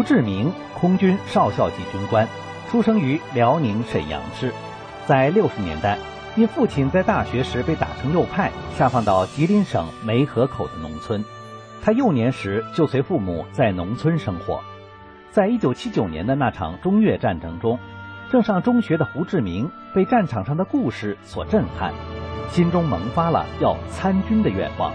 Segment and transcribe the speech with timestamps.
[0.00, 2.26] 胡志明，空军少校级军官，
[2.70, 4.50] 出生于辽宁沈阳市。
[5.06, 5.98] 在六十年代，
[6.36, 11.22] 因父亲在大学时被打成右派，下放到吉林省梅河口的农村。
[11.82, 14.62] 他幼年时就随父母在农村生活。
[15.30, 17.78] 在一九七九年的那场中越战争中，
[18.32, 21.92] 正上中学的胡志明被战场上的故事所震撼，
[22.48, 24.94] 心中萌发了要参军的愿望。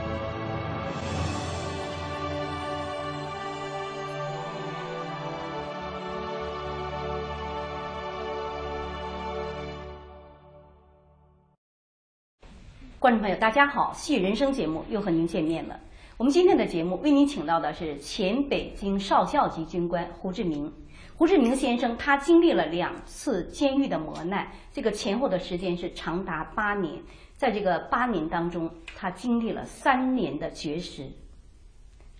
[13.05, 13.93] 观众朋友，大家好！
[13.93, 15.79] 戏人生节目又和您见面了。
[16.17, 20.73] 我们今天的节目为您请到的是前北京少校级军官胡志明。
[21.15, 26.99] 胡志明先生他经历了两次监狱的磨难，这个前后的时间是长达八年。
[27.37, 31.07] 在这个八年当中，他经历了三年的绝食，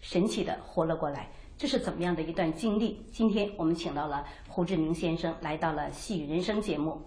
[0.02, 1.28] 神奇的活了过来。
[1.58, 3.03] 这是怎么样的一段经历？
[3.11, 7.02] 今天我们请到了胡志明先生来到了戏人生节目。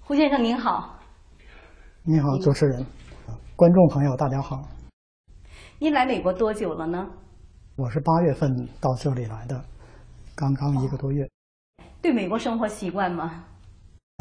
[0.00, 1.03] 胡先生您好。
[2.06, 2.84] 你好，主持人，
[3.56, 4.62] 观众朋友，大家好。
[5.78, 7.08] 您来美国多久了呢？
[7.76, 9.58] 我是八月份到这里来的，
[10.34, 11.26] 刚刚一个多月。
[12.02, 13.46] 对美国生活习惯吗？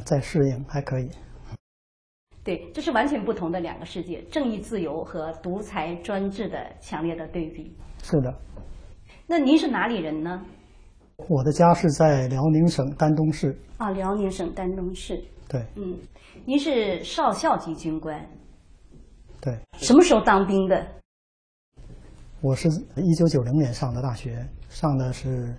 [0.05, 1.09] 在适应，还可以。
[2.41, 7.75] 对，这是完全不同的两个世界，正义自由和独裁专制的强烈的对比。
[8.01, 8.33] 是的。
[9.27, 10.41] 那您是哪里人呢？
[11.27, 13.53] 我的家是在辽宁省丹东市。
[13.75, 15.21] 啊，辽宁省丹东市。
[15.53, 15.61] 对。
[15.75, 15.99] 嗯。
[16.45, 18.19] 您是少校级军官，
[19.39, 20.83] 对，什么时候当兵的？
[22.41, 25.55] 我是一九九零年上的大学，上的是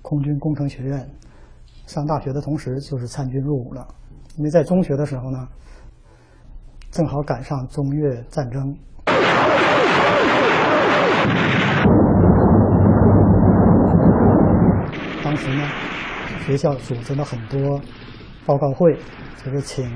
[0.00, 1.10] 空军工程学院。
[1.86, 3.86] 上大学的同时就是参军入伍了，
[4.36, 5.48] 因为在中学的时候呢，
[6.92, 8.62] 正好赶上中越战争。
[15.24, 15.68] 当时呢，
[16.46, 17.80] 学校组织了很多
[18.46, 18.96] 报告会，
[19.44, 19.90] 就是请。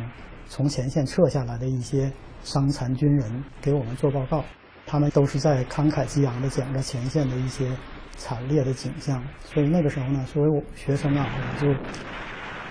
[0.48, 2.08] 从前线撤下来的一些
[2.44, 4.44] 伤残军人给我们做报告，
[4.86, 7.68] 他们都是在慷慨激昂地讲着前线的一些
[8.16, 9.20] 惨烈的景象。
[9.40, 11.74] 所以那个时候呢，作为我学生啊，我就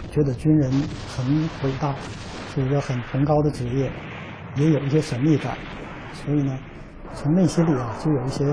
[0.10, 1.94] 觉得军人很伟大，
[2.54, 3.92] 是一个很崇高的职业，
[4.56, 5.58] 也有一些神秘感。
[6.14, 6.58] 所以呢，
[7.14, 8.46] 从内心里啊，就有一些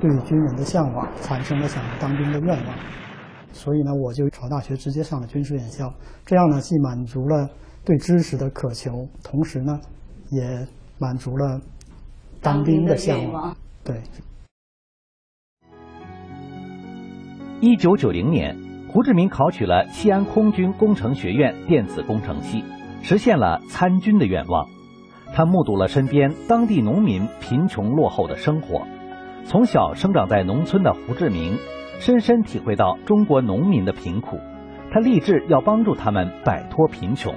[0.00, 2.74] 对军人的向往，产生了想当兵的愿望。
[3.54, 5.90] 所以呢，我就考大学直接上了军事院校，
[6.26, 7.48] 这样呢，既满足了。
[7.86, 9.78] 对知识的渴求，同时呢，
[10.30, 10.66] 也
[10.98, 11.60] 满足了
[12.40, 13.54] 当兵的向往。
[13.84, 14.00] 对。
[17.60, 18.56] 一九九零年，
[18.88, 22.64] 胡志明考取了西安空军工程学院电子工程系，
[23.02, 24.66] 实现了参军的愿望。
[25.34, 28.86] 他目睹了身边当地农民贫穷落后的生活。
[29.44, 31.58] 从小生长在农村的胡志明，
[32.00, 34.38] 深深体会到中国农民的贫苦。
[34.92, 37.34] 他立志要帮助他们摆脱贫穷。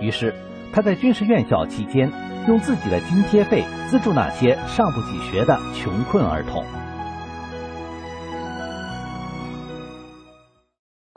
[0.00, 0.34] 于是，
[0.72, 2.10] 他在军事院校期间，
[2.48, 6.64] 用自己的津贴费资助那些上不起学的穷困儿童。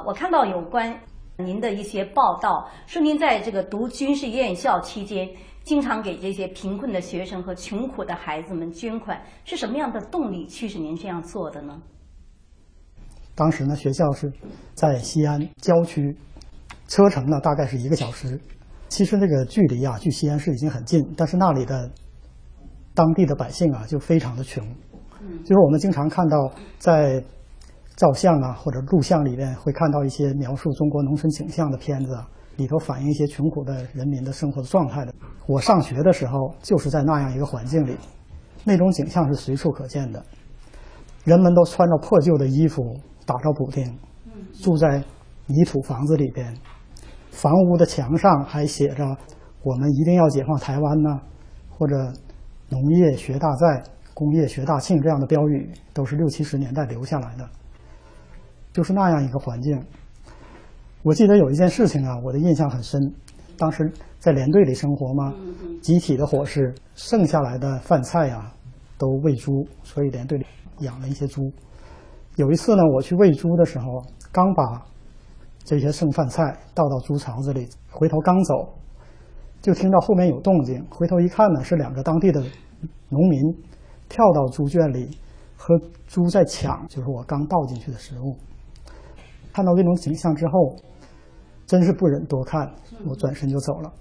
[0.05, 0.95] 我看到有关
[1.37, 5.29] 您的一些报道，说您在这个读军事院校期间，
[5.63, 11.81] 经常给这些贫困的学生和穷苦的孩子们捐款，是什么样的动力驱使您这样做的呢？
[13.39, 14.29] 当时呢，学校是
[14.75, 16.13] 在西安郊区，
[16.89, 18.37] 车程呢大概是一个小时。
[18.89, 21.89] 其实那个距离啊，距西安市已经很近，但是那里的
[22.93, 24.61] 当地的百姓啊，就非常的穷。
[25.45, 27.23] 就是我们经常看到在
[27.95, 32.11] 照相啊或者录像里面，会看到一些描述中国农村景象的片子，
[32.57, 35.13] 里头反映一些穷苦的人民的生活的状态的。
[35.47, 37.95] 我上学的时候就是在那样一个环境里，
[38.65, 40.21] 那种景象是随处可见的。
[41.23, 42.81] 人们都穿着破旧的衣服，
[43.29, 43.85] 打着补丁，
[44.53, 45.03] 住在
[45.45, 46.51] 泥土房子里边。
[47.29, 49.05] 房屋的墙上还写着
[49.61, 51.21] “我们一定要解放台湾”呢，
[51.69, 51.95] 或者
[52.69, 53.83] “农业学大寨，
[54.15, 57.47] 工业学大庆”这样的标语，都是六七十年代留下来的。
[58.73, 59.79] 就是那样一个环境。
[61.03, 62.99] 我记得有一件事情啊，我的印象很深。
[63.59, 65.35] 当时在连队里生活嘛，
[65.83, 68.51] 集体的伙食，剩下来的饭菜呀，
[68.97, 70.45] 都喂猪，所以连队里
[70.79, 71.51] 养了一些猪。
[72.39, 74.01] 有一次呢，我去喂猪的时候，
[74.31, 74.85] 刚把。
[75.65, 78.73] 这些剩饭菜倒到猪槽子里，回头刚走，
[79.61, 80.83] 就听到后面有动静。
[80.89, 82.41] 回头一看呢，是两个当地的
[83.09, 83.39] 农民
[84.07, 85.15] 跳到猪圈里，
[85.55, 85.77] 和
[86.07, 88.35] 猪在抢，就是我刚倒进去的食物。
[89.53, 90.75] 看到这种景象之后，
[91.67, 92.73] 真是不忍多看，
[93.05, 93.93] 我转身就走了。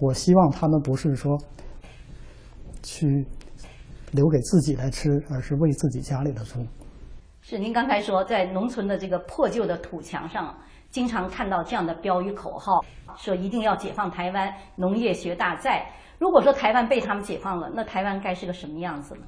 [0.00, 1.38] 我希望他们不是说
[2.82, 3.24] 去
[4.10, 6.58] 留给自己来吃，而是喂自己家里的猪。
[7.46, 10.54] 是您刚才说，在农村的这个破旧的土墙上，
[10.88, 12.82] 经常看到这样的标语口号，
[13.18, 15.86] 说一定要解放台湾，农业学大寨。
[16.18, 19.26] 如果说台湾被他们解放了，那台湾该是个什么样子呢？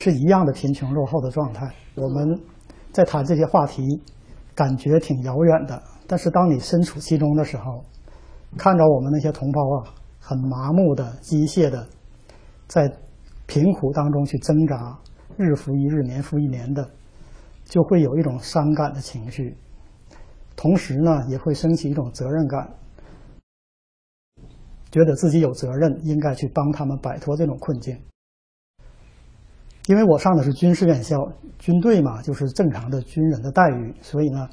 [0.00, 1.66] 是一样的贫穷落后的状态。
[1.94, 2.38] 我们
[2.92, 3.82] 在谈这些话题，
[4.54, 5.82] 感觉挺遥远的。
[6.06, 7.82] 但是当你身处其中的时候，
[8.58, 11.86] 看着我们那些同胞啊，很麻木的、机械的，
[12.66, 12.86] 在
[13.46, 14.98] 贫苦当中去挣扎，
[15.38, 16.86] 日复一日、年复一年的，
[17.66, 19.54] 就会有一种伤感的情绪。
[20.56, 22.66] 同时呢，也会升起一种责任感，
[24.90, 27.94] 觉得自己有责任，应该去帮他们摆脱这种困境。
[29.86, 34.48] 因为我上的是军事院校，军队嘛，就是正常的军人的待遇，所以呢，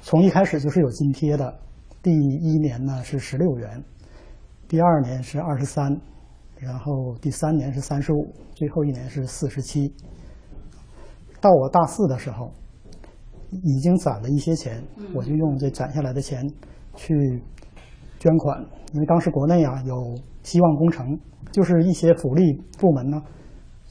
[0.00, 1.58] 从一开始就是有津贴的。
[2.02, 3.84] 第一年呢是十六元，
[4.66, 5.94] 第二年是二十三，
[6.56, 9.94] 然后第三年是三十五，最后一年是四十七。
[11.40, 12.52] 到我大四的时候，
[13.50, 14.82] 已经攒了一些钱，
[15.14, 16.40] 我就用这攒下来的钱
[16.94, 17.42] 去
[18.18, 18.60] 捐款。
[18.92, 19.94] 因为当时国内啊有
[20.42, 21.06] 希望工程，
[21.52, 22.42] 就是一些福利
[22.78, 23.20] 部门呢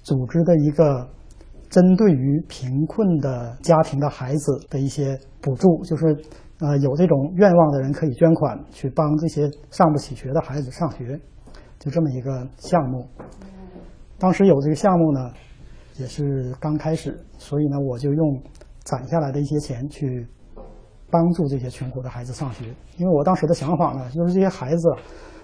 [0.04, 1.10] 组织的一个
[1.70, 6.16] 针对于贫困的家庭的孩子的一些补助，就是。
[6.62, 11.18] 呃，有这种愿望的人可以捐款去帮这些上不起学的孩子上学，
[11.80, 13.08] 就这么一个项目。
[14.18, 15.32] 当时有这个项目呢，
[16.00, 18.42] 也是刚开始，所以呢，我就用
[18.84, 20.28] 攒下来的一些钱去
[21.12, 22.66] 帮助这些穷苦的孩子上学。
[22.98, 24.90] 因为我当时的想法呢，就是这些孩子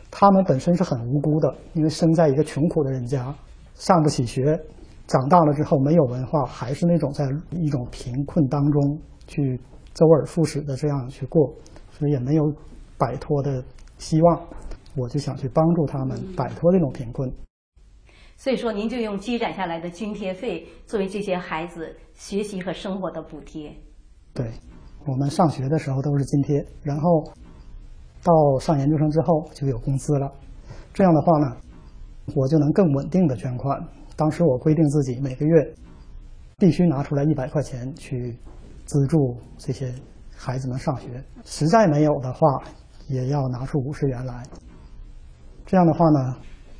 [0.10, 3.34] 他们本身是很无辜的，因为生在一个穷苦的人家，
[3.74, 4.60] 上不起学，
[5.08, 9.60] 长大了之后没有文化，还是那种在一种贫困当中去。
[9.96, 11.54] 周而复始的这样去过，
[11.90, 12.44] 所以也没有
[12.98, 13.64] 摆脱的
[13.98, 14.42] 希望。
[14.98, 17.32] 我就想去帮助他们摆脱这种贫困。
[18.36, 23.74] 所以说，您就用积攒下来的津贴费作为这些孩子学习和生活的补贴。
[24.34, 24.52] 对，
[25.06, 27.24] 我们上学的时候都是津贴，然后
[28.24, 30.32] 到上研究生之后就有工资了。
[30.94, 31.58] 这样的话呢，
[32.36, 33.82] 我就能更稳定的捐款。
[34.16, 35.76] 当时我规定自己每个月
[36.58, 38.38] 必须拿出来一百块钱去。
[38.86, 39.92] 资助这些
[40.38, 41.08] 孩子们上学，
[41.44, 42.62] 实在没有的话，
[43.08, 44.44] 也要拿出五十元来。
[45.66, 46.38] 这样的话呢，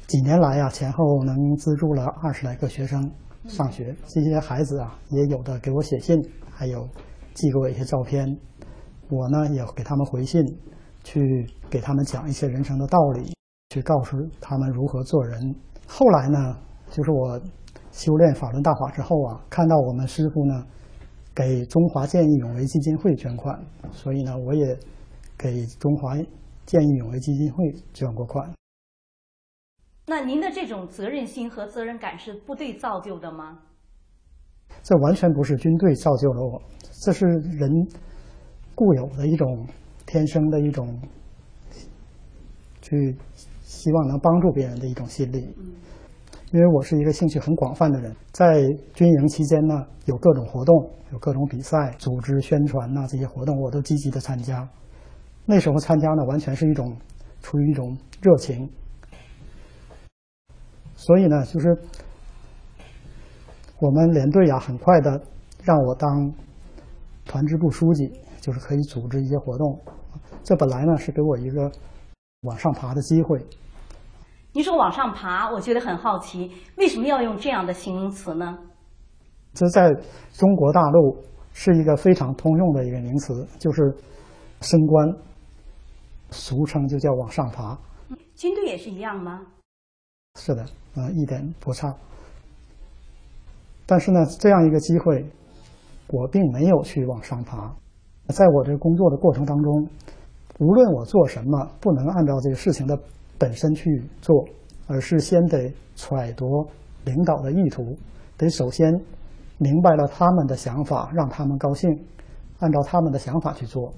[0.08, 3.12] 几年来呀，前后能资助了二十来个学生
[3.48, 3.96] 上学。
[4.08, 6.16] 这些孩子啊，也有的给我写信，
[6.50, 6.88] 还有
[7.34, 8.26] 寄给我一些照片。
[9.10, 10.42] 我呢，也给他们回信，
[11.04, 13.34] 去给他们讲一些人生的道理，
[13.70, 15.56] 去告诉他们如何做人。
[15.88, 16.56] 后来呢，
[16.90, 17.42] 就是我
[17.92, 20.66] 修炼法轮大法之后啊，看到我们师傅呢。
[21.36, 23.60] 给中华见义勇为基金会捐款，
[23.92, 24.80] 所以呢，我也
[25.38, 26.16] 给中华
[26.66, 28.50] 见义勇为基金会捐过款。
[30.08, 33.60] 那您的这种责任心和责任感是部队造就的吗？
[34.84, 36.62] 这完全不是军队造就了我，
[37.02, 37.70] 这是人
[38.76, 39.68] 固有的一种
[40.06, 41.00] 天生的一种
[42.82, 43.16] 去
[43.62, 45.50] 希望能帮助别人的一种心理。
[46.52, 48.62] 因为我是一个兴趣很广泛的人，在
[48.94, 49.74] 军营期间呢，
[50.06, 50.76] 有各种活动，
[51.12, 54.68] 有各种比赛、组织、宣传呐，这些活动我都积极的参加。
[55.46, 56.96] 那时候参加呢，完全是一种
[57.42, 58.70] 出于一种热情。
[61.06, 61.78] 所以呢，就是
[63.80, 65.22] 我们连队啊，很快的
[65.64, 66.34] 让我当
[67.26, 69.80] 团支部书记，就是可以组织一些活动。
[70.44, 71.72] 这本来呢，是给我一个
[72.42, 73.40] 往上爬的机会。
[74.52, 78.58] 你说往上爬，我觉得很好奇，为什么要用这样的形容词呢？
[79.54, 79.94] 这在
[80.34, 83.96] 中国大陆是一个非常通用的一个名词，就是
[84.62, 85.14] 升官，
[86.32, 87.78] 俗称就叫往上爬。
[88.36, 89.42] 军队也是一样吗？
[90.36, 90.64] 是的，
[90.96, 91.94] 啊，一点不差。
[93.86, 95.26] 但是呢，这样一个机会，
[96.08, 97.74] 我并没有去往上爬。
[98.30, 99.88] 在我这工作的过程当中，
[100.60, 102.98] 无论我做什么，不能按照这个事情的。
[103.38, 104.46] 本身去做，
[104.88, 106.46] 而是先得揣度
[107.04, 107.84] 领导的意图，
[108.38, 108.90] 得首先
[109.58, 111.90] 明白了他们的想法，让他们高兴，
[112.60, 113.94] 按照他们的想法去做。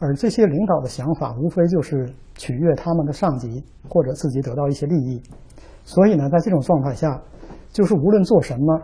[0.00, 5.20] 而这些领导的想法，无非就是取悦他们的上级，或者自己得到一些利益。
[5.84, 7.20] 所以呢，在这种状态下，
[7.72, 8.82] 就是无论做什么，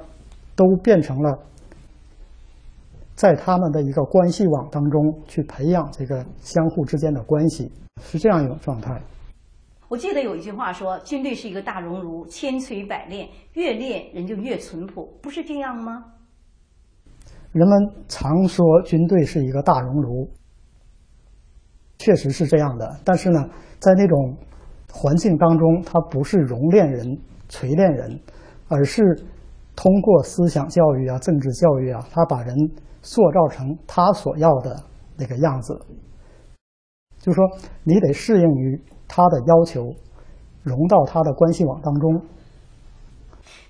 [0.57, 1.39] 都变成了
[3.15, 7.71] 在他们的一个关系网当中去培养这个相互之间的关系，
[8.03, 9.01] 是这样一种状态。
[9.89, 16.07] 我记得有一句话说：“军队是一个大熔炉，千锤百炼，越炼人就越淳朴，不是这样吗？”
[17.53, 17.79] 人们
[18.09, 20.29] 常说军队是一个大熔炉，
[21.99, 22.99] 确实是这样的。
[23.05, 23.41] 但是呢，
[23.79, 24.37] 在那种
[24.93, 27.05] 环境当中，它不是熔炼人、
[27.49, 28.21] 锤炼人，
[28.69, 29.03] 而是
[29.77, 32.55] 通过思想教育啊、政治教育啊，他把人
[33.03, 34.77] 塑造成他所要的
[35.17, 35.79] 那个样子。
[37.19, 37.45] 就说，
[37.83, 39.83] 你得适应于他的要求，
[40.63, 42.23] 融到他的关系网当中。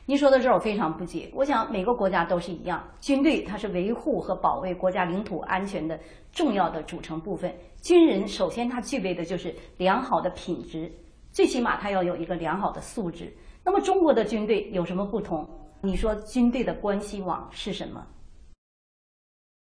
[0.06, 1.30] 您说的这我非常不解。
[1.34, 5.98] 我想每个国家都是一样，军队它是维护和保卫国家领土安全的
[6.30, 7.50] 重要的组成部分。
[7.80, 10.92] 军人首先他具备的就是良好的品质，
[11.30, 13.32] 最起码他要有一个良好的素质。
[13.64, 15.48] 那么中国的军队有什么不同？
[15.80, 18.06] 你说军队的关系网是什么？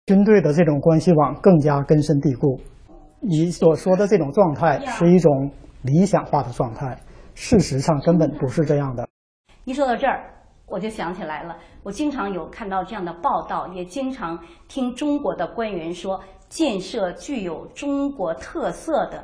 [0.07, 2.61] 军队的这种关系网更加根深蒂固。
[3.21, 5.51] 你所说的这种状态是一种
[5.83, 6.99] 理想化的状态，
[7.35, 9.09] 事实上根本不是这样的。
[9.69, 10.33] 一说到这儿，
[10.67, 11.55] 我就想起来了。
[11.83, 19.23] 我经常有看到这样的报道，也经常听中国的官员说，建设具有中国特色的，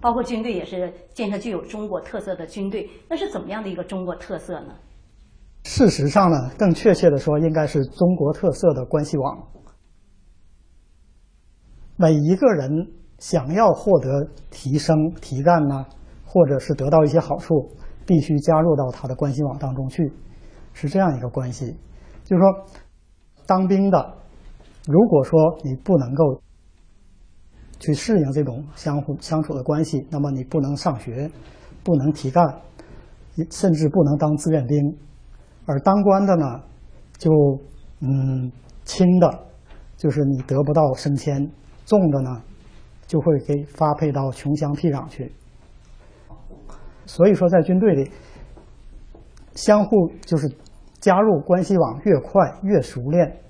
[0.00, 2.88] 包括军队也是建设具有中国特色的军队。
[3.06, 4.72] 那是怎么样的一个中国特色呢？
[5.64, 9.46] 事实上呢，更确切的说，应该是中国特色的关系网。
[11.98, 12.70] 每一个人
[13.18, 14.08] 想要获得
[14.50, 15.84] 提升、提干呢，
[16.24, 17.52] 或者是得到一些好处。
[18.06, 20.12] 必须加入到他的关系网当中去，
[20.72, 21.76] 是这样一个关系。
[22.24, 22.66] 就是说，
[23.46, 24.14] 当兵的，
[24.86, 26.40] 如果说你不能够
[27.78, 31.30] 去适应这种相互相处的关系，那么你不能上学，
[31.84, 32.44] 不能提干，
[33.50, 34.96] 甚至不能当志愿兵。
[35.66, 36.62] 而当官的呢，
[37.18, 37.30] 就
[38.00, 38.50] 嗯
[38.84, 39.28] 轻的，
[39.96, 41.44] 就是你得不到升迁；
[41.84, 42.42] 重的呢，
[43.06, 45.32] 就会给发配到穷乡僻壤去。
[47.06, 48.10] 所以说，在军队里，
[49.54, 50.50] 相互就是
[51.00, 53.40] 加入关系网越快越熟练，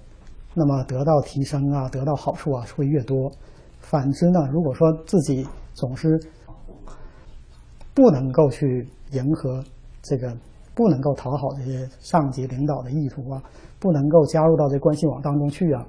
[0.55, 3.33] 那么得到提升啊，得到好处啊会越多。
[3.81, 6.21] 反之呢，如果说自己总是
[7.95, 9.65] 不能够去迎合
[10.03, 10.37] 这个，
[10.75, 13.43] 不能够讨好这些上级领导的意图啊，
[13.79, 15.87] 不能够加入到这关系网当中去啊，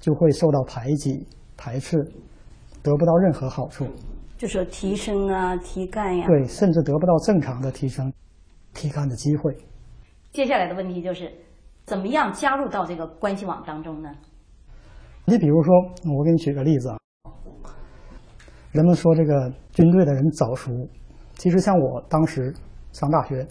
[0.00, 1.98] 就会受到排挤、排斥，
[2.82, 3.86] 得不到任何好处。
[4.44, 8.12] 就说提升啊，提干呀，对，甚至得不到正常的提升、
[8.74, 9.56] 提干的机会。
[10.32, 11.32] 接下来的问题就是，
[11.86, 14.10] 怎么样加入到这个关系网当中呢？
[15.24, 15.74] 你比如说，
[16.14, 16.98] 我给你举个例子啊。
[18.72, 20.70] 人们说这个军队的人早熟，
[21.36, 22.52] 其实像我当时
[22.92, 23.46] 上大学，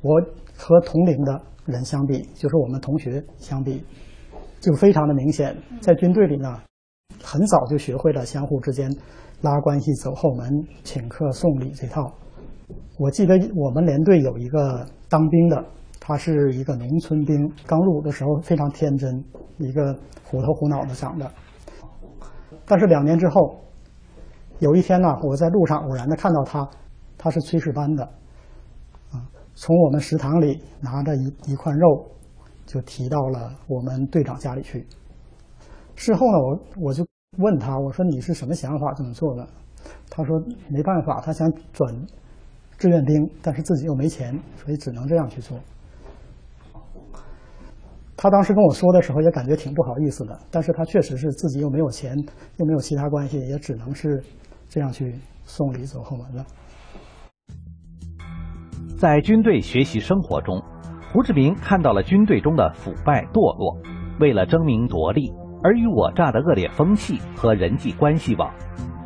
[0.00, 0.18] 我
[0.56, 3.84] 和同龄的人相比，就是我们同学相比，
[4.60, 6.58] 就非常的明显，在军队里呢，
[7.22, 8.90] 很早就学会了相互之间。
[9.40, 10.50] 拉关系、走后门、
[10.82, 12.12] 请客送礼这套，
[12.98, 15.64] 我记得我们连队有一个当兵的，
[16.00, 19.24] 他是一个农村兵，刚入伍的时候非常天真，
[19.58, 21.30] 一个虎头虎脑的长得。
[22.66, 23.60] 但是两年之后，
[24.58, 26.68] 有一天呢，我在路上偶然的看到他，
[27.16, 28.04] 他是炊事班的，
[29.12, 29.22] 啊，
[29.54, 32.08] 从我们食堂里拿着一一块肉，
[32.66, 34.84] 就提到了我们队长家里去。
[35.94, 37.07] 事后呢，我我就。
[37.38, 39.46] 问他，我说你是什么想法这么做的？
[40.10, 41.94] 他说没办法，他想转
[42.76, 45.58] 志愿兵，但是自己又没钱，所以只能这样去做。
[48.16, 52.16] 他当时跟我说的时候也感觉挺不好意思的，但是他确实是自己又没有钱，
[52.56, 54.20] 又没有其他关系，也只能是
[54.68, 55.14] 这样去
[55.44, 56.44] 送礼走后门了。
[58.98, 60.60] 在军队学习生活中，
[61.12, 63.80] 胡志明看到了军队中的腐败堕落，
[64.18, 65.32] 为了争名夺利。
[65.64, 68.48] 尔虞我诈的恶劣风气和人际关系网，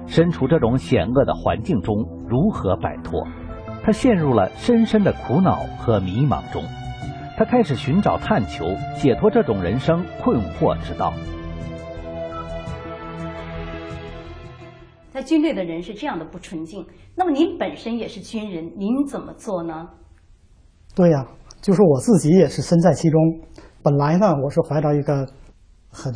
[0.07, 1.97] 身处这种险恶的环境中，
[2.29, 3.27] 如何摆脱？
[3.83, 6.63] 他陷入了深深的苦恼和迷茫中。
[7.39, 8.67] 他开始寻找、探求
[8.97, 11.15] 解脱这种人生困惑之道。
[15.11, 19.89] 在军队的人是这样的不纯净，那么您本身也是军人，您怎么做呢？
[20.95, 21.27] 对呀，
[21.63, 23.41] 就是我自己也是身在其中。
[23.83, 25.27] 本来呢，我是怀着一个。
[25.93, 26.13] 很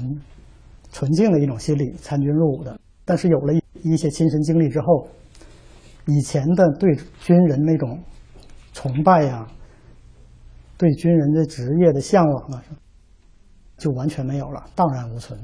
[0.90, 3.52] 纯净的一种心理参军入伍的，但是有了
[3.82, 5.06] 一些亲身经历之后，
[6.06, 8.02] 以前的对军人那种
[8.72, 9.46] 崇拜呀，
[10.78, 12.64] 对军人的职业的向往啊，
[13.76, 15.38] 就完全没有了，荡然无存。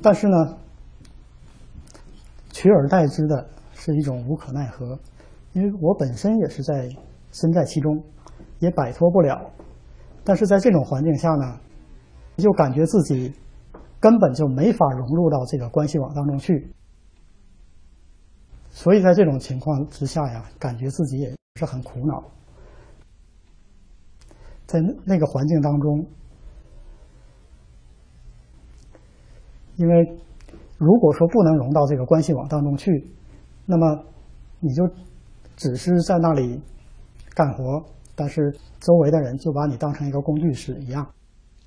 [0.00, 0.56] 但是呢，
[2.50, 4.98] 取而代之的是一种无可奈何，
[5.52, 6.88] 因为我本身也是在
[7.32, 8.02] 身在其中，
[8.60, 9.50] 也摆脱不了。
[10.24, 11.60] 但是在这种环境下呢？
[12.42, 13.32] 就感觉自己
[14.00, 16.72] 根本就没法融入到这个关系网当中去，
[18.70, 22.24] 所以在这种情况之下呀，感觉自己也是很苦恼。
[24.66, 26.06] 在那个环境当中，
[29.76, 29.94] 因为
[30.76, 33.10] 如果说不能融到这个关系网当中去，
[33.66, 34.04] 那么
[34.60, 34.88] 你就
[35.56, 36.62] 只是在那里
[37.34, 37.82] 干活，
[38.14, 41.04] 但是周围的人就把你当成一个工具使一样，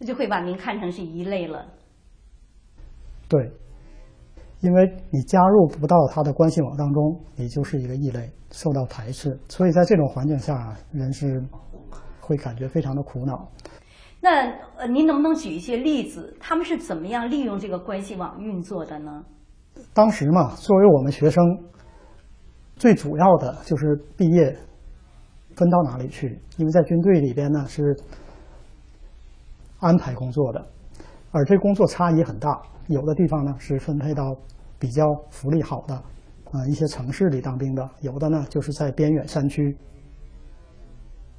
[0.01, 1.63] 那就会把您看成是一类了。
[3.29, 3.51] 对，
[4.61, 9.39] 因为你加入不到他的关系网当中，你就是一个异类，受到排斥。
[9.47, 11.39] 所以在这种环境下，人是
[12.19, 13.47] 会感觉非常的苦恼。
[14.19, 16.35] 那呃，您能不能举一些例子？
[16.39, 19.23] 他们是怎么样利用这个关系网运作的呢？
[19.93, 21.43] 当时嘛，作为我们学生，
[22.75, 24.57] 最主要的就是毕业
[25.55, 27.95] 分到哪里去，因为在军队里边呢是
[29.81, 30.65] 安排工作的，
[31.31, 34.23] 而这工作差异很大，有的地方呢是分配到
[34.79, 39.77] 比较福利好的啊一些城市里当兵的，有的呢就是在边远山区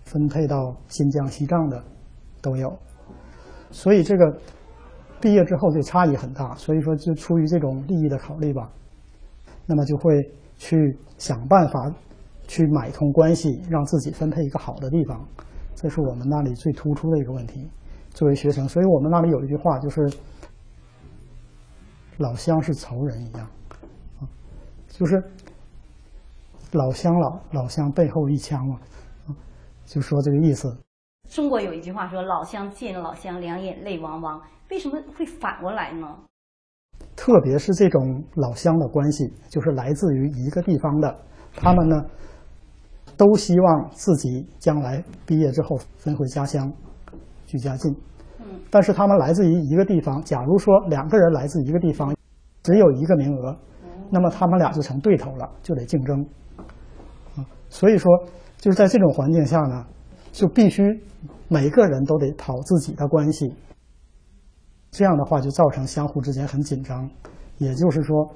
[0.04, 1.82] 分配到新疆、西藏的
[2.40, 2.78] 都有，
[3.70, 4.38] 所以这个。
[5.22, 8.68] 毕业之后，这差异很大，所以说就出于这种利益的考虑吧，
[9.66, 10.20] 那么就会
[10.56, 11.88] 去想办法
[12.49, 15.25] 去买通关系，让自己分配一个好的地方，
[15.76, 17.70] 这是我们那里最突出的一个问题。
[18.12, 20.00] 作为学生，所以我们那里有一句话，就是
[22.19, 23.47] “老乡是仇人一样”，
[24.21, 24.28] 啊，
[24.88, 25.23] 就是
[26.73, 28.81] 老乡老老乡背后一枪嘛，
[29.26, 29.35] 啊，
[29.87, 30.76] 就说这个意思。
[31.31, 34.40] 中国有一句话说：“老乡见老乡，两眼泪汪汪。”
[34.71, 36.07] 为什么会反过来呢？
[37.16, 41.19] 特别是这种老乡的关系，就是来自于一个地方的，
[41.54, 41.97] 他们呢，
[43.16, 46.73] 都希望自己将来毕业之后分回家乡，
[47.52, 47.92] 居家近。
[48.40, 48.61] 嗯。
[48.71, 52.14] 但是他们来自于一个地方，假如说两个人来自一个地方，
[52.62, 53.57] 只有一个名额，
[54.11, 56.26] 那么他们俩就成对头了，就得竞争。
[57.37, 58.11] 啊，所以说
[58.57, 59.85] 就是在这种环境下呢，
[60.33, 60.83] 就必须。
[61.48, 63.55] 每个人都得讨自己的关系，
[64.90, 67.07] 这样的话就造成相互之间很紧张。
[67.59, 68.26] 也就是说，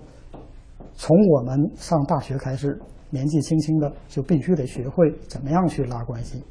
[0.92, 6.44] 从我们上大学开始，年纪轻轻的就必须得学会怎么样去拉关系，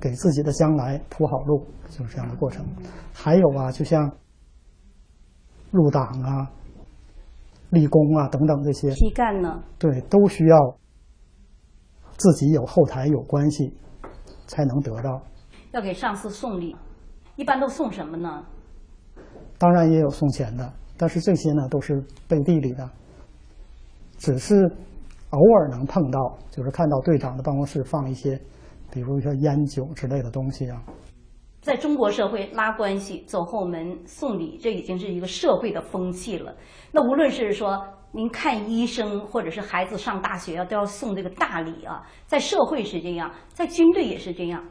[0.00, 2.64] 给自己的将来铺好路，就是这样的过程。
[3.12, 4.10] 还有啊，就像
[5.70, 6.50] 入党啊、
[7.70, 9.62] 立功啊等等这些，批干呢？
[9.78, 10.78] 对，都需要
[12.16, 13.74] 自己有后台有关系
[14.46, 15.20] 才能得到。
[15.72, 16.76] 要给上司送礼，
[17.36, 18.44] 一般都送什么呢？
[19.58, 22.88] 当然也有送钱的，但是这些呢都是背地里的，
[24.18, 24.54] 只是
[25.30, 28.40] 偶尔能碰到，就是看到队长的办公室放一些，
[28.90, 30.82] 比如说烟酒之类的东西啊。
[31.60, 36.54] 在中国社会，拉关系、走后门、送礼，这已经是一个社会的风气了。
[36.92, 42.06] 那无论是说您看医生，或者是孩子上大学啊，都要送这个大礼啊。
[42.26, 44.62] 在社会是这样，在军队也是这样。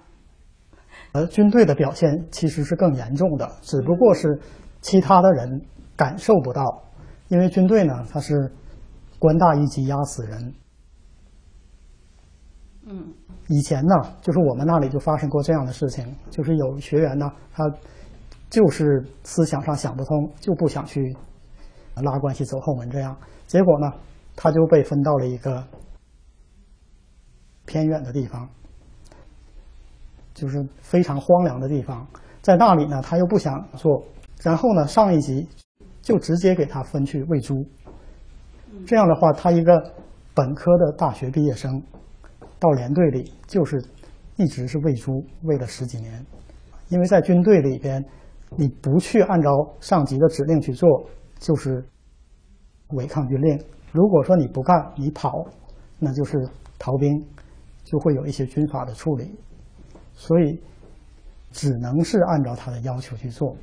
[1.12, 4.39] 而军队的表现其实是更严重的，只不过是
[4.80, 5.62] 其他的人
[5.97, 6.63] 感受不到，
[7.28, 8.49] 因为军队呢，它是
[9.19, 10.54] 官大一级压死人。
[12.88, 13.13] 嗯，
[13.47, 17.63] 以前呢，就是我们那里就发生过这样的事情，就是有学员呢，他
[18.49, 21.15] 就是思想上想不通，就不想去
[21.95, 23.15] 拉关系走后门，这样，
[23.47, 23.91] 结果呢，
[24.36, 25.63] 他就被分到了一个
[27.65, 28.47] 偏远的地方。
[30.34, 32.05] 就是非常荒凉的地方，
[32.41, 34.03] 在那里呢，他又不想做，
[34.41, 35.47] 然后呢，上一级
[36.01, 37.55] 就直接给他分去喂猪。
[38.86, 39.93] 这样的话，他一个
[40.34, 41.81] 本科的大学毕业生，
[42.60, 43.84] 到连队里就是
[44.38, 45.12] 一直是喂猪，
[45.44, 46.26] 喂了十几年。
[46.89, 48.04] 因为在军队里边，
[48.58, 50.88] 你不去按照上级的指令去做，
[51.39, 51.84] 就是
[52.89, 53.60] 违抗军令。
[53.91, 55.32] 如果说你不干，你跑，
[56.00, 56.38] 那就是
[56.78, 57.10] 逃兵，
[57.84, 59.36] 就会有一些军法的处理。
[60.13, 60.62] 所以，
[61.52, 63.56] 只能是按照他的要求去做。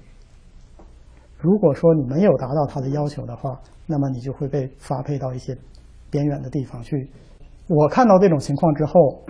[1.38, 5.56] 如果说你没有达到他的要求的话，那么你就会被发配到一些
[6.10, 7.10] 边远的地方去。
[7.68, 9.24] 我看到这种情况之后，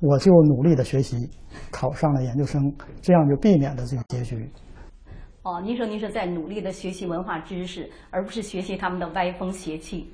[0.00, 1.28] 我就努力的学习，
[1.70, 2.62] 考上了研究生，
[3.00, 4.50] 这样就避免了这个结局。
[5.42, 10.12] 哦，您说您是在努力的学习文化知识，而不是学习他们的歪风邪气。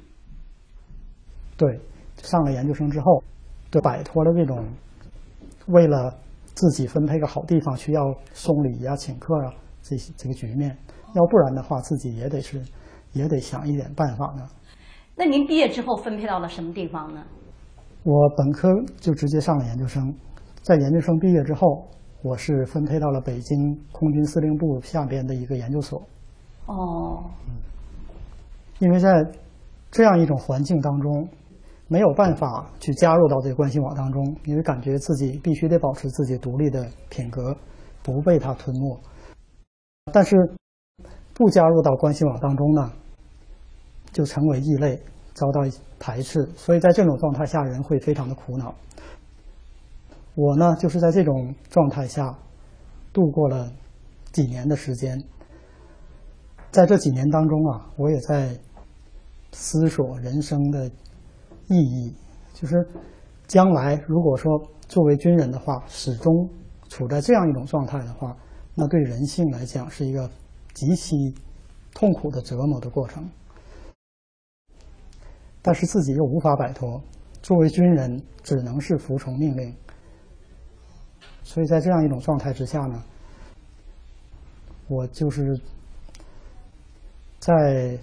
[1.56, 1.80] 对，
[2.16, 3.22] 上了研究生之后，
[3.70, 4.66] 就摆脱了这种
[5.68, 6.18] 为了。
[6.54, 10.76] 自己分配个好地方，需要送礼呀、请客啊，这些这个局面，
[11.14, 12.62] 要不然的话，自己也得是，
[13.14, 14.46] 也得想一点办法呢。
[15.24, 17.22] 那您毕业之后分配到了什么地方呢？
[18.02, 20.12] 我本科就直接上了研究生，
[20.62, 21.86] 在研究生毕业之后，
[22.22, 23.56] 我是分配到了北京
[23.92, 26.02] 空军司令部下边的一个研究所。
[26.66, 27.22] 哦。
[27.46, 27.54] 嗯。
[28.80, 29.24] 因为在
[29.92, 31.28] 这样一种环境当中。
[31.88, 37.54] 没有办法去加入到这个关系网当中，因为感觉自己必须得保持自己独立的品格，
[38.02, 38.98] 不被它吞没。
[40.10, 40.34] 但是
[41.34, 42.90] 不加入到关系网当中呢，
[44.10, 44.98] 就成为异类，
[45.42, 45.60] 遭到
[45.98, 46.48] 排斥。
[46.54, 48.72] 所以在这种状态下，人会非常的苦恼。
[50.36, 52.38] 我呢，就是在这种状态下
[53.12, 53.68] 度过了
[54.30, 55.20] 几年的时间。
[56.70, 58.56] 在这几年当中啊，我也在
[59.52, 60.86] 思索人生的
[61.66, 62.14] 意义，
[62.54, 62.86] 就是
[63.46, 64.50] 将来如果说
[64.88, 66.48] 作为军人的话，始终
[66.88, 68.34] 处在这样一种状态的话，
[68.74, 70.30] 那对人性来讲是一个
[70.72, 71.34] 极其
[71.92, 73.28] 痛苦的折磨的过程。
[75.62, 77.00] 但是自己又无法摆脱，
[77.40, 79.72] 作为军人只能是服从命令。
[81.44, 83.02] 所以在这样一种状态之下呢，
[84.88, 85.60] 我就是
[87.38, 87.98] 在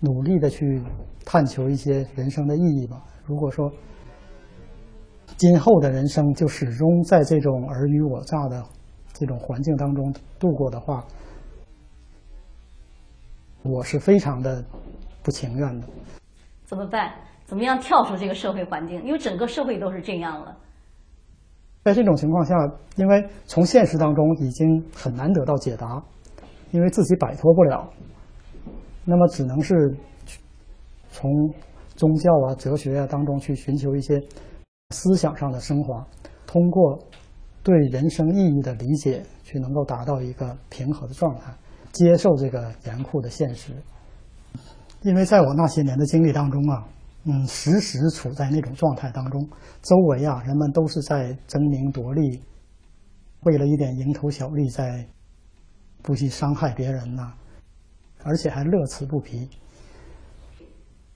[0.00, 0.82] 努力的去
[1.26, 3.04] 探求一些人生的意义吧。
[3.24, 3.70] 如果说
[5.36, 8.64] 今后的人生就始终在这种尔虞我诈的
[9.12, 11.04] 这种环境当中度过的话，
[13.62, 14.64] 我是非常的
[15.22, 15.86] 不情愿的。
[16.64, 17.12] 怎么办？
[17.44, 19.02] 怎么样跳出这个社会环境？
[19.04, 20.56] 因为整个社会都是这样了。
[21.82, 22.54] 在这种情况下，
[22.96, 26.00] 因为从现实当中已经很难得到解答，
[26.70, 27.90] 因为自己摆脱不了，
[29.04, 29.74] 那么只能是
[31.10, 31.28] 从
[31.96, 34.20] 宗教啊、哲学啊当中去寻求一些
[34.90, 36.06] 思想上的升华，
[36.46, 36.98] 通过
[37.62, 41.52] 对人生意义的理解，去能够达到一个平和的状态，
[41.92, 43.72] 接受这个严酷的现实。
[45.02, 46.86] 因为在我那些年的经历当中啊。
[47.24, 49.46] 嗯，时时处在那种状态当中，
[49.82, 52.40] 周围啊，人们都是在争名夺利，
[53.42, 55.06] 为了一点蝇头小利，在
[56.02, 57.30] 不惜伤害别人呐，
[58.24, 59.46] 而且还乐此不疲。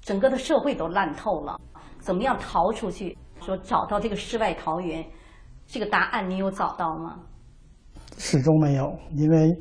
[0.02, 1.58] 整个的社会都烂透了，
[2.00, 3.16] 怎么样逃出去？
[3.40, 5.02] 说找到这个世外桃源，
[5.66, 7.18] 这个答案你有找到吗？
[8.18, 9.58] 始终没有，因为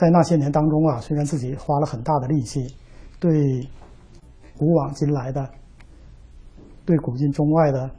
[0.00, 2.74] 在那些年当中啊，虽然自己花了很大的力气，
[3.18, 3.30] 对。
[4.56, 5.50] 古往今来的，
[6.84, 7.90] 对古今中外的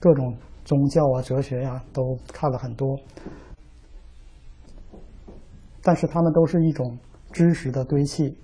[0.00, 0.34] 各种
[0.64, 2.98] 宗教啊、哲学呀，都看了很多，
[5.82, 6.98] 但是他们都是一种
[7.30, 8.34] 知识的堆砌，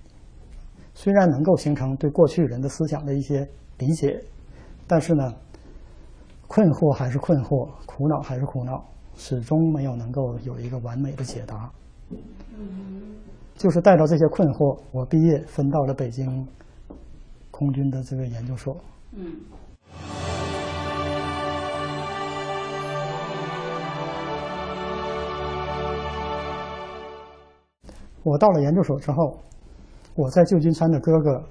[0.93, 3.47] 虽然能够形成对过去人的思想的一些
[3.79, 4.23] 理解，
[4.85, 5.33] 但是呢，
[6.47, 11.71] 困惑还是困惑，苦恼还是苦恼，始终没有能够有一个完美的解答。
[13.55, 16.47] 就是带着这些困惑，我毕业分到了北京。
[17.57, 18.75] 空军的这个研究所。
[19.13, 19.33] 嗯。
[28.23, 29.39] 我到了研究所之后，
[30.15, 31.41] 我在旧金山的哥哥，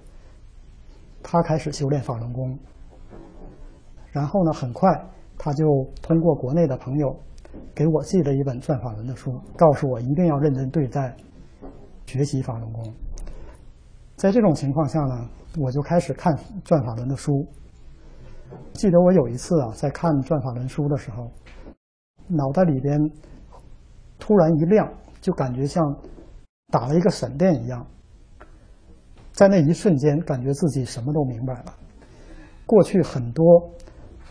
[1.22, 2.58] 他开始修炼法轮功。
[4.12, 4.90] 然后呢，很快
[5.38, 5.64] 他就
[6.02, 7.16] 通过国内的朋友，
[7.74, 11.16] 给我寄了一本转法轮的书，告诉我一定要认真对待，
[12.06, 12.84] 学习法轮功。
[14.16, 15.28] 在这种情况下呢。
[15.56, 17.46] 我就开始看转法轮的书。
[18.72, 21.30] 记得我有一次啊，在看转法轮书的时候，
[22.26, 22.98] 脑袋里边
[24.18, 25.80] 突然一亮，就感觉像
[26.72, 27.86] 打了一个闪电一样。
[29.30, 31.72] 在那一瞬间，感觉自己什么都明白了。
[32.66, 33.70] 过去很多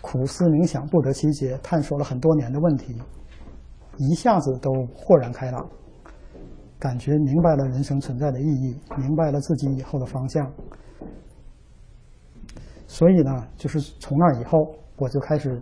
[0.04, 2.94] 苦思冥想不得其解、探索了很多年的问题，
[3.98, 5.66] 一下子都豁然开朗，
[6.78, 10.52] 感觉明白了人生存在的意义，明白了自己以后的方向。
[12.86, 14.60] 所以呢，就是从那以后，
[14.98, 15.60] 我就开始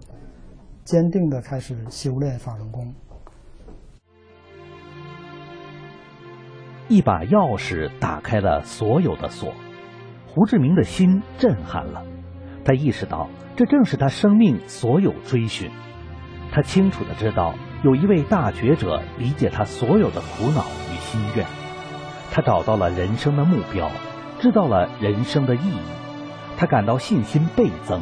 [0.84, 2.92] 坚定的开始修炼法轮功。
[6.88, 9.54] 一把钥匙打开了所有的锁，
[10.28, 12.04] 胡志明的心震撼了。
[12.64, 15.72] 他意识到，这正是他生命所有追寻。
[16.52, 21.46] 他清楚的知道，有一位大觉者理解他所有的苦恼与心愿。
[22.30, 23.90] 他找到了人生的目标，
[24.40, 25.80] 知道了人生的意义。
[26.58, 28.00] 他感到信心倍增，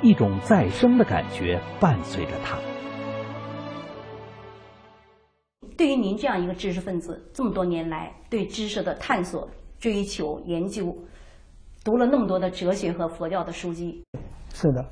[0.00, 2.56] 一种再生的感觉伴随着他。
[5.76, 10.96] 对于您这样一个知识分子，这么多年来对知识的探索、追求、研究，
[11.88, 14.04] 读了那么多的哲学和佛教的书籍，
[14.52, 14.84] 是的，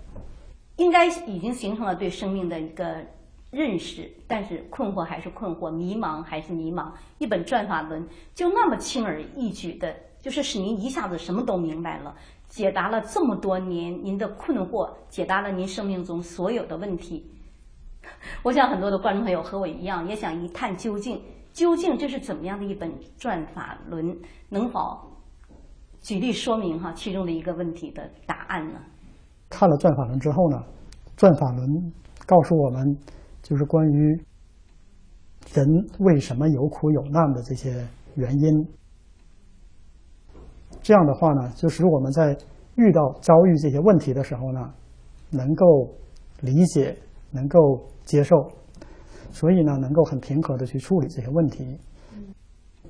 [0.77, 3.05] 应该已经形成了对生命的一个
[3.51, 4.11] 认识。
[4.27, 6.91] 但是困惑还是困惑，迷茫还是迷茫。
[7.19, 8.03] 一本《转法轮》
[8.35, 12.17] 就那么轻而易举的，就是使您一下子什么都明白了。
[12.49, 17.31] 解答了这么多年您的困惑，解答了您生命中所有的问题。
[18.43, 21.21] 我想很多的观众朋友和我一样，也想一探究竟。
[21.53, 24.15] 究竟这是怎么样的一本《转法轮》？
[24.49, 24.99] 能否
[26.07, 28.79] 举例说明哈其中的一个问题的答案呢？
[29.51, 30.57] 看了《转法轮》之后呢，
[31.17, 31.69] 《转法轮》
[32.25, 32.97] 告诉我们，
[33.43, 34.17] 就是关于
[35.53, 35.67] 人
[35.99, 38.69] 为什么有苦有难的这些原因。
[40.81, 42.39] 这样的话呢，就使我们在
[42.77, 44.61] 遇到遭遇这些问题的时候呢，
[45.33, 45.93] 能够
[46.41, 46.97] 理解，
[47.33, 48.37] 能够接受，
[49.33, 51.77] 所以呢，能够很平和的去处理这些问题，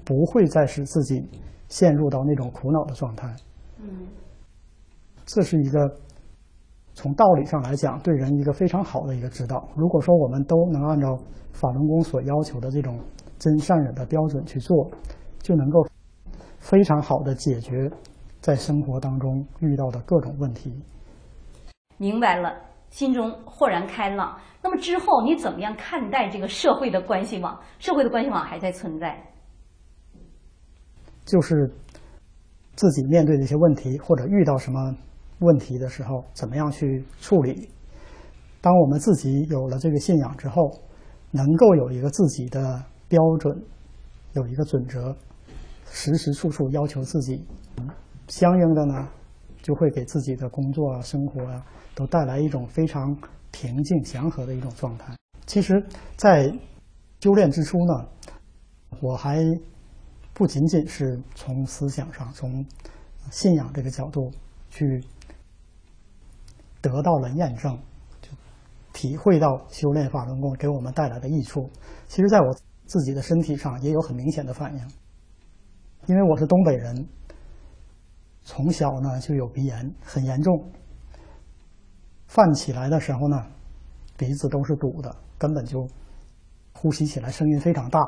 [0.04, 1.26] 不会再使自己
[1.68, 3.34] 陷入到那种苦恼的状态。
[3.78, 4.06] 嗯，
[5.24, 5.78] 这是一个
[6.94, 9.68] 从道理上来讲对人一个非常好的一个指导。
[9.76, 11.16] 如果说我们都能按照
[11.52, 12.98] 法轮功所要求的这种
[13.38, 14.90] 真善忍的标准去做，
[15.40, 15.86] 就能够
[16.58, 17.90] 非常好的解决
[18.40, 20.72] 在生活当中遇到的各种问题。
[21.98, 22.52] 明白了，
[22.90, 24.38] 心中豁然开朗。
[24.62, 27.60] 那么之后你怎么样看待这个社会的关系网？
[27.78, 29.22] 社会的关系网还在存在，
[31.26, 31.70] 就是
[32.74, 34.96] 自己面对这些问题或者遇到什么
[35.40, 37.68] 问题的时候，怎么样去处理？
[38.62, 40.70] 当我们自己有了这个信仰之后，
[41.30, 43.54] 能够有一个自己的标准，
[44.32, 45.14] 有一个准则，
[45.90, 47.44] 时时处处要求自己，
[48.28, 49.08] 相应的呢，
[49.62, 53.14] 就会给自己的工作啊、生活啊，都带来一种非常
[53.50, 55.14] 平静、祥和的一种状态。
[55.46, 55.84] 其实，
[56.16, 56.52] 在
[57.20, 58.08] 修炼之初呢，
[59.00, 59.44] 我还
[60.36, 62.62] 不仅仅是从思想上、从
[63.30, 64.30] 信仰这个角度
[64.68, 65.02] 去
[66.82, 67.78] 得到了验证。
[68.92, 71.70] 体会到修炼法轮功给我们带来的益处，
[72.06, 72.54] 其实在我
[72.86, 74.80] 自己的身体上也有很明显的反应。
[76.06, 77.06] 因为我是东北人，
[78.42, 80.70] 从小呢就有鼻炎，很严重，
[82.26, 83.46] 犯起来的时候呢，
[84.18, 85.86] 鼻子都是堵的，根本就
[86.74, 88.00] 呼吸起来声音非常大。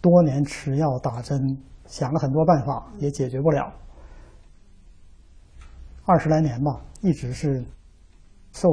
[0.00, 1.38] 多年吃药打针，
[1.86, 3.72] 想了很多办法也解决不了，
[6.04, 7.64] 二十来年吧，一直是。
[8.52, 8.68] 受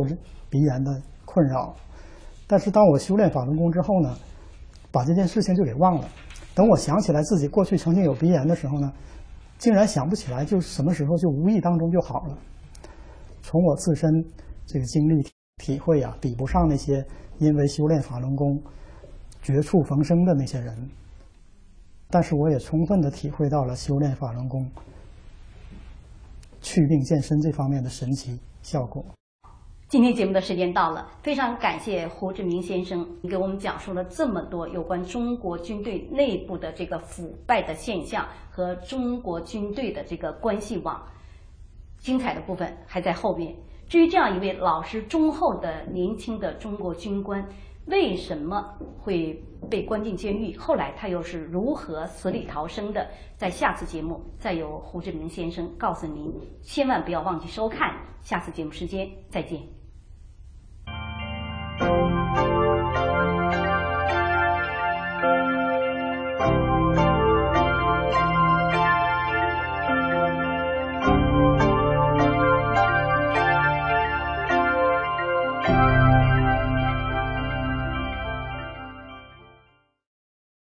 [0.50, 0.92] 鼻炎的
[1.24, 1.76] 困扰，
[2.48, 4.18] 但是当我修炼法轮功之后呢，
[4.92, 6.10] 把这件事情就给忘了。
[6.56, 8.92] 等我想起来自己过去曾经有鼻炎的时候呢，
[9.60, 12.36] 竟然想不起来，就什么时候就无意当中就好了。
[13.44, 14.10] 从我自身
[14.66, 15.24] 这个经历
[15.58, 17.06] 体会啊，比不上那些
[17.38, 18.60] 因为修炼法轮功
[19.44, 20.90] 绝处逢生的那些人。
[22.10, 24.66] 但是我也充分的体会到了修炼法轮功
[26.62, 29.04] 祛病健身这方面的神奇效果。
[29.90, 41.02] 今天节目的时间到了，非常感谢胡志明先生，你给我们讲述了这么多有关中国军队内部的这个腐败的现象和中国军队的这个关系网。
[42.00, 43.56] 精彩的部分还在后面。
[43.88, 47.48] 至于这样一位老实忠厚的年轻的中国军官，
[47.88, 50.56] 为什么会被关进监狱？
[50.58, 53.10] 后来他又是如何死里逃生的？
[53.38, 56.34] 在下次节目再由胡志明先生告诉您。
[56.62, 59.77] 千万不要忘记收看下次节目时间，再见。